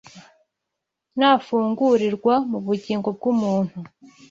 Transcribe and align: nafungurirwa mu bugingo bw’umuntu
nafungurirwa 1.17 2.33
mu 2.49 2.57
bugingo 2.65 3.09
bw’umuntu 3.17 3.75